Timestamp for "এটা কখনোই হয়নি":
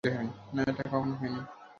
0.61-1.41